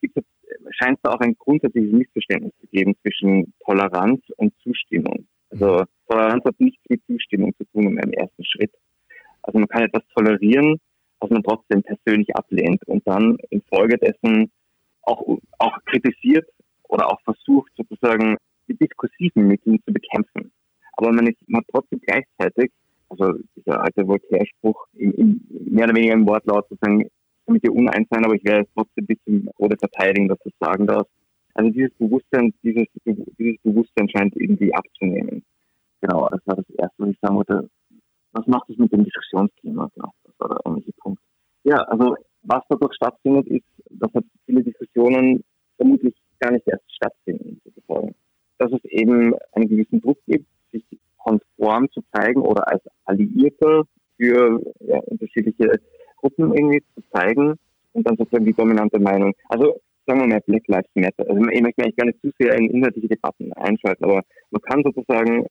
[0.00, 0.24] gibt es,
[0.70, 5.26] scheint es auch ein grundsätzliches Missverständnis zu geben zwischen Toleranz und Zustimmung.
[5.50, 8.72] Also Toleranz hat nichts mit Zustimmung zu tun in einem ersten Schritt.
[9.42, 10.80] Also man kann etwas tolerieren,
[11.20, 14.50] was man trotzdem persönlich ablehnt und dann infolgedessen
[15.02, 15.22] auch,
[15.58, 16.48] auch kritisiert
[16.88, 18.36] oder auch versucht sozusagen
[18.68, 20.45] die diskursiven Mittel zu bekämpfen.
[20.96, 22.72] Aber man ist man trotzdem gleichzeitig,
[23.08, 27.08] also dieser alte Voltaire-Spruch, mehr oder weniger im Wortlaut sozusagen,
[27.46, 30.50] damit ihr uneins sein, aber ich werde es trotzdem bis zum Tode verteidigen, dass du
[30.58, 31.12] sagen darfst.
[31.54, 35.42] Also dieses Bewusstsein, dieses, dieses Bewusstsein scheint irgendwie abzunehmen.
[36.00, 37.70] Genau, das war das Erste, was ich sagen wollte.
[38.32, 39.90] Was macht es mit dem Diskussionsklima?
[39.94, 41.22] Genau, das war der eigentliche Punkt.
[41.64, 45.42] Ja, also was dadurch stattfindet, ist, dass halt viele Diskussionen
[45.76, 48.14] vermutlich gar nicht erst stattfinden, sozusagen.
[48.58, 50.46] Dass es eben einen gewissen Druck gibt,
[51.56, 53.84] konform zu zeigen oder als Alliierter
[54.16, 55.80] für ja, unterschiedliche
[56.16, 57.54] Gruppen irgendwie zu zeigen
[57.92, 59.34] und dann sozusagen die dominante Meinung.
[59.48, 61.28] Also sagen wir mal Black Lives Matter.
[61.28, 64.82] Also ich möchte eigentlich gar nicht zu sehr in inhaltliche Debatten einschalten, aber man kann
[64.82, 65.46] sozusagen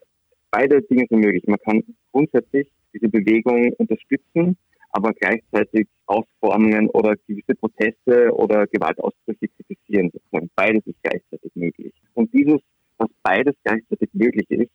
[0.52, 1.44] beide Dinge sind möglich.
[1.48, 4.58] Man kann grundsätzlich diese Bewegung unterstützen,
[4.92, 10.12] aber gleichzeitig Ausformungen oder gewisse Proteste oder Gewaltausbrüche kritisieren.
[10.56, 11.94] Beides ist gleichzeitig möglich.
[12.14, 12.62] Und dieses,
[12.98, 14.72] was beides gleichzeitig möglich ist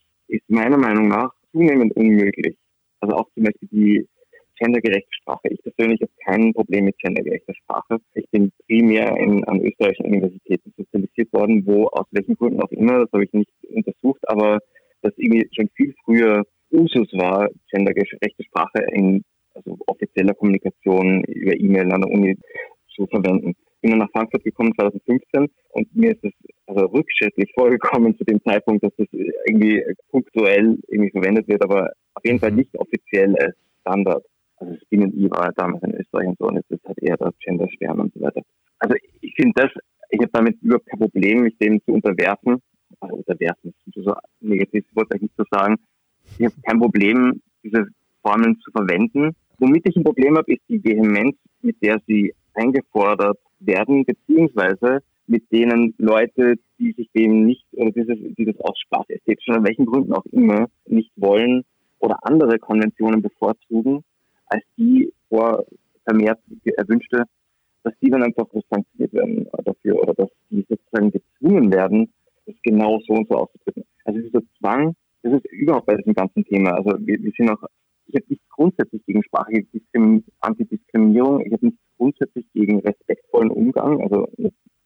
[0.51, 2.57] meiner Meinung nach zunehmend unmöglich.
[3.01, 4.09] Also auch zum Beispiel die
[4.59, 5.49] gendergerechte Sprache.
[5.49, 7.99] Ich persönlich habe kein Problem mit gendergerechter Sprache.
[8.15, 13.01] Ich bin primär in, an österreichischen Universitäten sozialisiert worden, wo aus welchen Gründen auch immer,
[13.01, 14.59] das habe ich nicht untersucht, aber
[15.03, 21.93] das irgendwie schon viel früher Usus war, gendergerechte Sprache in also offizieller Kommunikation über E-Mail
[21.93, 22.37] an der Uni
[22.95, 23.51] zu verwenden.
[23.51, 26.33] Ich bin dann nach Frankfurt gekommen 2015 und mir ist es
[26.71, 29.09] also rückschrittlich vorgekommen zu dem Zeitpunkt, dass das
[29.47, 32.59] irgendwie punktuell irgendwie verwendet wird, aber auf jeden Fall mhm.
[32.59, 34.25] nicht offiziell als Standard.
[34.57, 37.35] Also das Binnen-I war damals in Österreich und so und jetzt ist halt eher das
[37.41, 38.43] Gender-Stern und so weiter.
[38.79, 39.71] Also ich finde das,
[40.11, 42.63] ich habe damit überhaupt kein Problem, mich dem zu unterwerfen.
[43.01, 45.77] Also unterwerfen ist so negativ, wollte ich nicht so sagen.
[46.39, 47.87] Ich habe kein Problem, diese
[48.23, 49.35] Formeln zu verwenden.
[49.59, 55.51] Womit ich ein Problem habe, ist die Vehemenz, mit der sie eingefordert werden, beziehungsweise mit
[55.53, 60.13] denen Leute, die sich dem nicht oder dieses, die das aus spaßästhetischen oder welchen Gründen
[60.13, 61.65] auch immer nicht wollen
[62.01, 64.03] oder andere Konventionen bevorzugen,
[64.47, 65.65] als die vor
[66.05, 66.41] vermehrt
[66.77, 67.25] erwünschte,
[67.85, 72.13] dass die dann einfach sanktioniert werden dafür oder dass die sozusagen gezwungen werden,
[72.47, 73.85] das genau so und so auszudrücken.
[74.05, 76.73] Also dieser Zwang, das ist überhaupt bei diesem ganzen Thema.
[76.73, 77.63] Also wir, wir sind auch,
[78.07, 79.67] ich habe nichts grundsätzlich gegen sprachliche
[80.41, 84.27] Antidiskriminierung, ich habe nichts grundsätzlich gegen respektvollen Umgang, also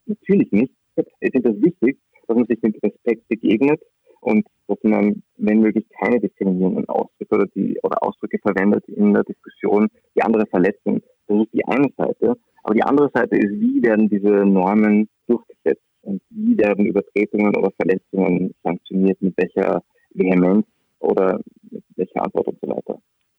[0.07, 0.75] natürlich nicht.
[1.21, 3.81] Ich finde das wichtig, dass man sich mit Respekt begegnet
[4.21, 9.23] und dass man, wenn möglich, keine diskriminierenden Ausdrücke oder, die, oder Ausdrücke verwendet in der
[9.23, 11.03] Diskussion, die andere verletzen.
[11.29, 12.35] Das ist die eine Seite.
[12.63, 17.71] Aber die andere Seite ist, wie werden diese Normen durchgesetzt und wie werden Übertretungen oder
[17.77, 19.83] Verletzungen sanktioniert, mit welcher
[20.15, 20.67] Vehemenz
[20.99, 22.99] oder mit welcher Antwort und so weiter.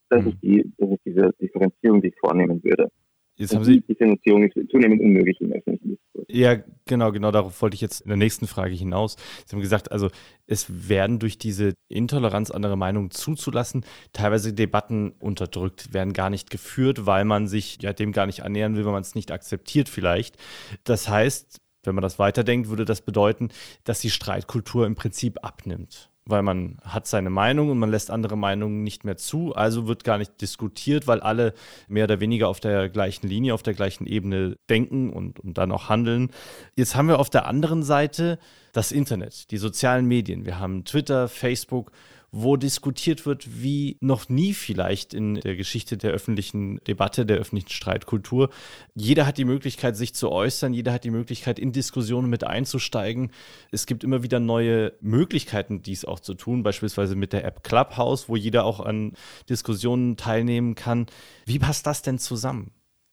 [0.10, 0.30] Das, mhm.
[0.30, 2.90] ist die, das ist diese Differenzierung, die ich vornehmen würde.
[3.38, 6.26] Jetzt haben Sie, die Finanzierung ist zunehmend unmöglich im öffentlichen Diskurs.
[6.30, 9.18] Ja, genau, genau darauf wollte ich jetzt in der nächsten Frage hinaus.
[9.46, 10.10] Sie haben gesagt, also
[10.48, 17.06] es werden durch diese Intoleranz andere Meinungen zuzulassen, teilweise Debatten unterdrückt, werden gar nicht geführt,
[17.06, 20.38] weil man sich ja dem gar nicht annähern will, weil man es nicht akzeptiert vielleicht.
[20.86, 23.50] Das heißt, wenn man das weiterdenkt, würde das bedeuten,
[23.84, 28.36] dass die Streitkultur im Prinzip abnimmt weil man hat seine Meinung und man lässt andere
[28.36, 29.54] Meinungen nicht mehr zu.
[29.54, 31.54] Also wird gar nicht diskutiert, weil alle
[31.88, 35.72] mehr oder weniger auf der gleichen Linie, auf der gleichen Ebene denken und, und dann
[35.72, 36.32] auch handeln.
[36.76, 38.40] Jetzt haben wir auf der anderen Seite
[38.74, 40.46] das Internet, die sozialen Medien.
[40.46, 41.92] Wir haben Twitter, Facebook
[42.32, 47.70] wo diskutiert wird wie noch nie vielleicht in der Geschichte der öffentlichen Debatte, der öffentlichen
[47.70, 48.50] Streitkultur.
[48.94, 53.32] Jeder hat die Möglichkeit, sich zu äußern, jeder hat die Möglichkeit, in Diskussionen mit einzusteigen.
[53.72, 58.30] Es gibt immer wieder neue Möglichkeiten, dies auch zu tun, beispielsweise mit der App Clubhouse,
[58.30, 59.14] wo jeder auch an
[59.50, 61.06] Diskussionen teilnehmen kann.
[61.46, 62.72] Wie passt das denn zusammen?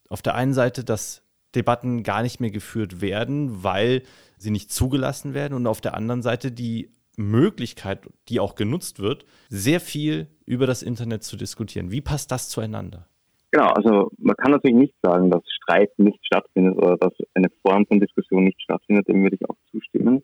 [0.08, 1.22] Auf der einen Seite, dass
[1.54, 4.02] Debatten gar nicht mehr geführt werden, weil
[4.38, 9.24] sie nicht zugelassen werden und auf der anderen Seite die Möglichkeit, die auch genutzt wird,
[9.48, 11.90] sehr viel über das Internet zu diskutieren.
[11.90, 13.06] Wie passt das zueinander?
[13.50, 17.86] Genau, also man kann natürlich nicht sagen, dass Streit nicht stattfindet oder dass eine Form
[17.86, 20.22] von Diskussion nicht stattfindet, dem würde ich auch zustimmen.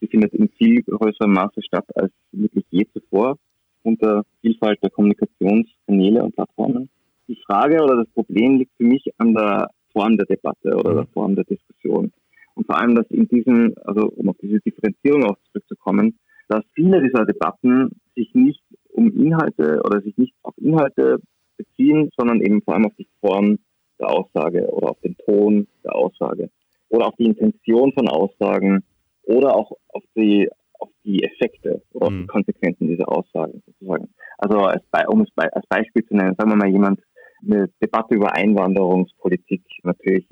[0.00, 3.36] Sie findet in viel größerem Maße statt als wirklich je zuvor
[3.82, 6.88] unter Vielfalt der Kommunikationskanäle und Plattformen.
[7.26, 11.04] Die Frage oder das Problem liegt für mich an der Form der Debatte oder der
[11.04, 11.12] mhm.
[11.12, 12.12] Form der Diskussion.
[12.54, 17.02] Und vor allem, dass in diesen, also um auf diese Differenzierung auch zurückzukommen, dass viele
[17.02, 21.18] dieser Debatten sich nicht um Inhalte oder sich nicht auf Inhalte
[21.56, 23.58] beziehen, sondern eben vor allem auf die Form
[23.98, 26.50] der Aussage oder auf den Ton der Aussage
[26.88, 28.84] oder auf die Intention von Aussagen
[29.22, 32.26] oder auch auf die auf die Effekte oder auf die mhm.
[32.26, 34.08] Konsequenzen dieser Aussagen sozusagen.
[34.38, 37.00] Also als, um es als Beispiel zu nennen, sagen wir mal jemand
[37.44, 40.26] eine Debatte über Einwanderungspolitik natürlich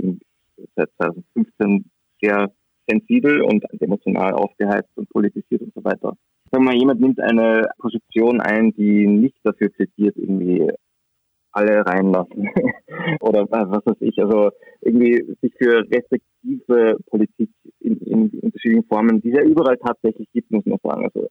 [0.74, 1.84] seit 2015
[2.20, 2.50] sehr
[2.90, 6.16] sensibel und emotional aufgeheizt und politisiert und so weiter.
[6.50, 10.68] Sagen wir mal, jemand nimmt eine Position ein, die nicht dafür plädiert, irgendwie
[11.52, 12.48] alle reinlassen
[13.20, 19.30] oder was weiß ich, also irgendwie sich für restriktive Politik in, in unterschiedlichen Formen, die
[19.30, 21.04] es ja überall tatsächlich gibt, muss man sagen.
[21.04, 21.28] Also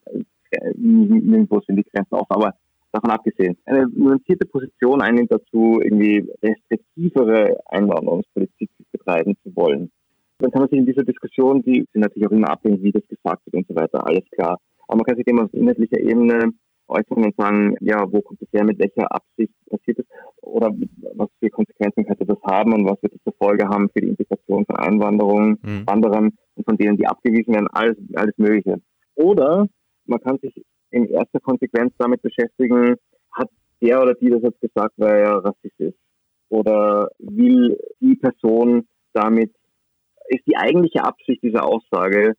[0.51, 2.53] äh, nirgendwo sind die Grenzen auf, aber
[2.91, 9.91] davon abgesehen, eine nuancierte Position einnimmt dazu, irgendwie restriktivere Einwanderungspolitik betreiben zu wollen
[10.39, 13.07] dann kann man sich in dieser Diskussion, die sind natürlich auch immer abhängig, wie das
[13.07, 14.57] gesagt wird und so weiter, alles klar.
[14.87, 16.53] Aber man kann sich immer auf inhaltlicher Ebene
[16.87, 20.05] äußern und sagen, ja, wo kommt das her, mit welcher Absicht passiert es
[20.41, 20.73] oder
[21.15, 24.09] was für Konsequenzen könnte das haben und was wird das zur Folge haben für die
[24.09, 25.83] Integration von Einwanderung, mhm.
[25.85, 28.81] Wanderern und von denen, die abgewiesen werden, alles, alles Mögliche.
[29.15, 29.67] Oder
[30.05, 32.95] man kann sich in erster Konsequenz damit beschäftigen,
[33.31, 33.49] hat
[33.81, 35.97] der oder die das jetzt gesagt, weil er Rassist ist?
[36.49, 39.53] Oder will die Person damit
[40.29, 42.35] ist die eigentliche Absicht dieser Aussage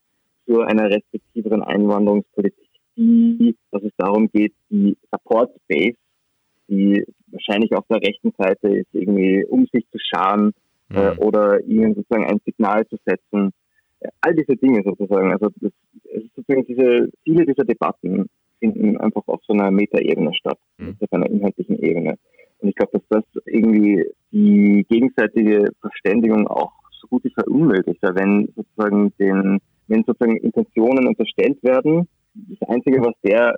[0.47, 5.97] zu einer restriktiveren Einwanderungspolitik die, dass es darum geht, die Support Base,
[6.69, 10.53] die wahrscheinlich auf der rechten Seite ist, irgendwie um sich zu scharen
[10.89, 10.97] mhm.
[10.97, 13.53] äh, oder ihnen sozusagen ein Signal zu setzen.
[14.21, 15.33] All diese Dinge sozusagen.
[15.33, 15.73] Also das,
[16.15, 18.27] es ist sozusagen diese, viele dieser Debatten
[18.59, 20.97] finden einfach auf so einer Metaebene statt, mhm.
[21.01, 22.17] auf einer inhaltlichen Ebene.
[22.59, 28.53] Und ich glaube, dass das irgendwie die gegenseitige Verständigung auch so gut wie verunmöglicht, wenn
[28.55, 29.59] sozusagen den,
[29.89, 32.09] wenn sozusagen Intentionen unterstellt werden.
[32.35, 33.57] Das Einzige, was der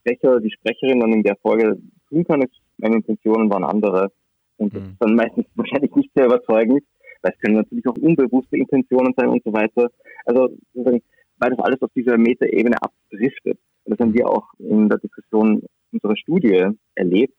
[0.00, 1.78] Sprecher, die Sprecherin dann in der Folge
[2.08, 4.12] tun kann, ist, meine Intentionen waren andere.
[4.56, 4.90] Und das mhm.
[4.90, 6.82] ist dann meistens wahrscheinlich nicht sehr überzeugend,
[7.22, 9.90] weil es können natürlich auch unbewusste Intentionen sein und so weiter.
[10.24, 11.02] Also sozusagen,
[11.38, 13.58] weil das alles auf dieser Metaebene abdriftet.
[13.84, 17.34] Und das haben wir auch in der Diskussion unserer Studie erlebt.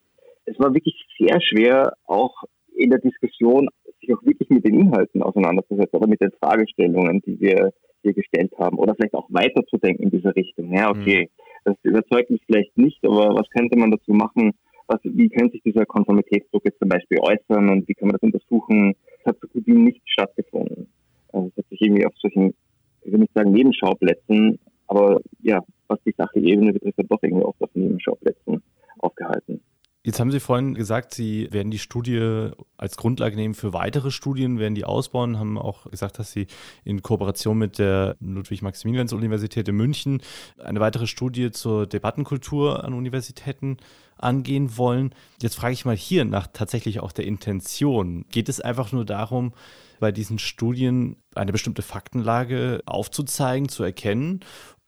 [0.46, 2.44] Es war wirklich sehr schwer, auch
[2.76, 7.40] in der Diskussion sich auch wirklich mit den Inhalten auseinanderzusetzen oder mit den Fragestellungen, die
[7.40, 10.74] wir hier gestellt haben oder vielleicht auch weiterzudenken in diese Richtung.
[10.74, 11.42] Ja, okay, mhm.
[11.66, 14.52] das überzeugt mich vielleicht nicht, aber was könnte man dazu machen?
[14.88, 18.22] Was, wie könnte sich dieser Konformitätsdruck jetzt zum Beispiel äußern und wie kann man das
[18.22, 18.94] untersuchen?
[19.20, 20.88] Es hat so gut wie nicht stattgefunden.
[21.34, 22.54] Also es hat sich irgendwie auf solchen,
[23.02, 27.44] ich will nicht sagen Nebenschauplätzen, aber ja, was die sachliche Ebene betrifft, hat doch irgendwie
[27.44, 28.62] oft auf Nebenschauplätzen
[29.00, 29.62] aufgehalten.
[30.04, 32.52] Jetzt haben Sie vorhin gesagt, Sie werden die Studie
[32.86, 36.46] als Grundlage nehmen für weitere Studien, werden die ausbauen, haben auch gesagt, dass Sie
[36.84, 40.22] in Kooperation mit der Ludwig-Maximilians-Universität in München
[40.64, 43.78] eine weitere Studie zur Debattenkultur an Universitäten
[44.18, 45.14] angehen wollen.
[45.42, 48.26] Jetzt frage ich mal hier nach tatsächlich auch der Intention.
[48.32, 49.54] Geht es einfach nur darum,
[50.00, 54.42] bei diesen Studien eine bestimmte Faktenlage aufzuzeigen, zu erkennen?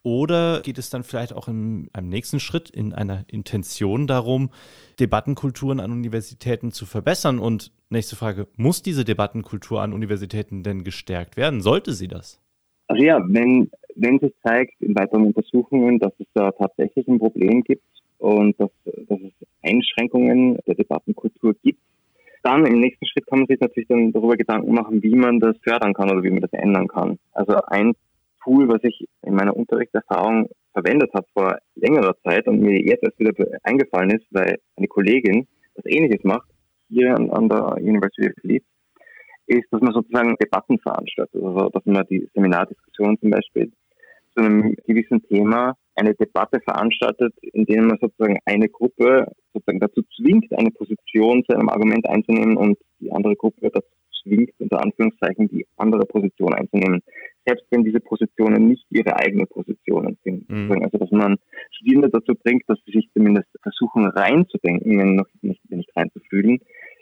[0.04, 4.52] Oder geht es dann vielleicht auch in einem nächsten Schritt in einer Intention darum,
[5.00, 7.40] Debattenkulturen an Universitäten zu verbessern?
[7.40, 11.62] Und nächste Frage, muss diese Debattenkultur an Universitäten denn gestärkt werden?
[11.62, 12.40] Sollte sie das?
[12.88, 17.64] Also ja, wenn, wenn sich zeigt in weiteren Untersuchungen, dass es da tatsächlich ein Problem
[17.64, 17.84] gibt
[18.18, 21.82] und dass, dass es Einschränkungen der Debattenkultur gibt,
[22.44, 25.58] dann im nächsten Schritt kann man sich natürlich dann darüber Gedanken machen, wie man das
[25.64, 27.20] fördern kann oder wie man das ändern kann.
[27.34, 27.94] Also ein
[28.48, 33.20] Tool, was ich in meiner Unterrichtserfahrung verwendet habe vor längerer Zeit und mir jetzt erst
[33.20, 33.34] wieder
[33.64, 36.48] eingefallen ist, weil eine Kollegin das Ähnliches macht,
[36.88, 38.66] hier an, an der University of Leeds,
[39.48, 41.44] ist, dass man sozusagen Debatten veranstaltet.
[41.44, 43.72] Also, dass man die Seminardiskussion zum Beispiel
[44.36, 50.04] zu einem gewissen Thema eine Debatte veranstaltet, in der man sozusagen eine Gruppe sozusagen dazu
[50.16, 53.88] zwingt, eine Position zu einem Argument einzunehmen und die andere Gruppe dazu
[54.22, 57.02] zwingt, unter Anführungszeichen, die andere Position einzunehmen.
[57.48, 60.50] Selbst wenn diese Positionen nicht ihre eigenen Positionen sind.
[60.50, 60.84] Mhm.
[60.84, 61.38] Also, dass man
[61.72, 66.60] Studierende dazu bringt, dass sie sich zumindest versuchen reinzudenken, wenn noch nicht, nicht reinzufühlen,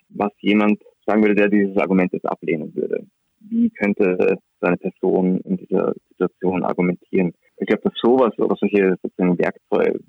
[0.09, 3.07] was jemand sagen würde, der dieses Argument jetzt ablehnen würde.
[3.39, 7.33] Wie könnte so eine Person in dieser Situation argumentieren?
[7.57, 9.99] Ich glaube, dass sowas oder solche sozusagen Werkzeuge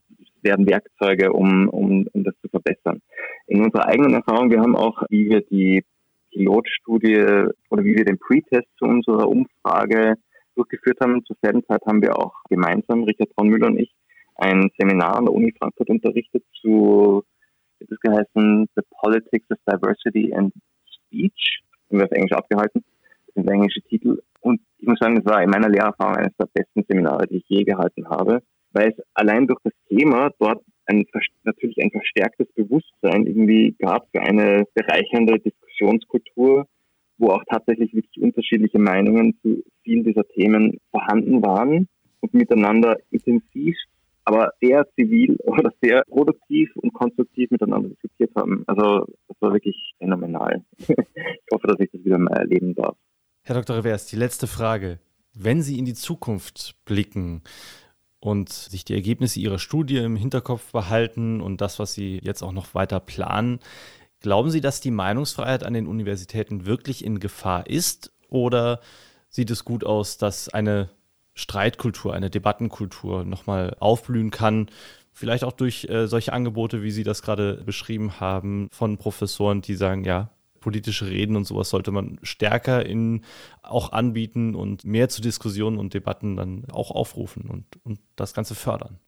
[0.43, 3.01] werden Werkzeuge, um, um, um das zu verbessern.
[3.47, 5.83] In unserer eigenen Erfahrung, wir haben auch, wie wir die
[6.33, 10.15] Pilotstudie oder wie wir den Pre-Test zu unserer Umfrage
[10.57, 13.95] durchgeführt haben, zur selben Zeit haben wir auch gemeinsam, Richard Braunmüller und ich,
[14.37, 17.25] ein Seminar an der Uni Frankfurt unterrichtet zu,
[17.79, 20.53] wie das geheißen, The Politics of Diversity and
[20.87, 22.85] Speech, haben wir auf Englisch abgehalten,
[23.27, 24.23] das sind englische Titel.
[24.41, 27.49] Und ich muss sagen, es war in meiner Lehrerfahrung eines der besten Seminare, die ich
[27.49, 28.43] je gehalten habe,
[28.73, 31.05] weil es allein durch das Thema dort ein,
[31.45, 36.67] natürlich ein verstärktes Bewusstsein irgendwie gab für eine bereichernde Diskussionskultur,
[37.19, 41.89] wo auch tatsächlich wirklich unterschiedliche Meinungen zu vielen dieser Themen vorhanden waren
[42.21, 43.77] und miteinander intensiv
[44.27, 48.65] aber sehr zivil oder sehr produktiv und konstruktiv miteinander diskutiert haben.
[48.67, 50.63] Also das war wirklich phänomenal.
[50.79, 52.97] ich hoffe, dass ich das wieder mal erleben darf.
[53.43, 53.77] Herr Dr.
[53.77, 54.99] Revers, die letzte Frage.
[55.33, 57.43] Wenn Sie in die Zukunft blicken
[58.19, 62.53] und sich die Ergebnisse Ihrer Studie im Hinterkopf behalten und das, was Sie jetzt auch
[62.53, 63.61] noch weiter planen,
[64.27, 68.81] glauben Sie, dass die Meinungsfreiheit an den Universitäten wirklich in Gefahr ist oder
[69.29, 70.91] sieht es gut aus, dass eine
[71.35, 74.69] Streitkultur, eine Debattenkultur nochmal aufblühen kann.
[75.13, 79.77] Vielleicht auch durch äh, solche Angebote, wie Sie das gerade beschrieben haben, von Professoren, die
[79.77, 83.23] sagen, ja, politische Reden und sowas sollte man stärker in
[83.63, 88.57] auch anbieten und mehr zu Diskussionen und Debatten dann auch aufrufen und, und das Ganze
[88.57, 88.99] fördern.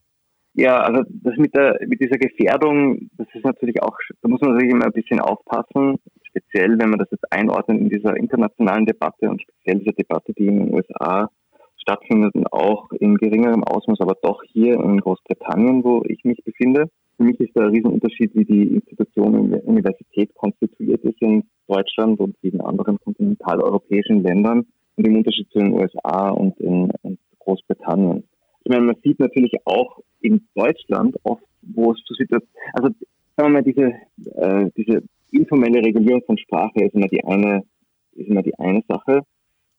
[0.60, 4.54] Ja, also das mit der mit dieser Gefährdung, das ist natürlich auch, da muss man
[4.54, 9.30] natürlich immer ein bisschen aufpassen, speziell wenn man das jetzt einordnet in dieser internationalen Debatte
[9.30, 11.30] und speziell dieser Debatte, die in den USA
[11.76, 16.90] stattfindet und auch in geringerem Ausmaß, aber doch hier in Großbritannien, wo ich mich befinde.
[17.16, 21.44] Für mich ist der ein Riesenunterschied, wie die Institution in der Universität konstituiert ist in
[21.68, 24.66] Deutschland und in anderen kontinentaleuropäischen Ländern
[24.96, 28.24] und im Unterschied zu den USA und in, in Großbritannien.
[28.68, 32.88] Ich meine, man sieht natürlich auch in Deutschland oft, wo es zu Situationen, also
[33.34, 33.94] sagen wir mal, diese,
[34.36, 37.64] äh, diese informelle Regulierung von Sprache ist immer die eine,
[38.12, 39.22] ist immer die eine Sache.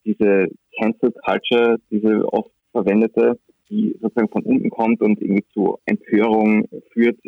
[0.06, 3.38] Diese Cancel Culture, diese oft verwendete,
[3.69, 7.19] die sozusagen von unten kommt und irgendwie zu Empörung führt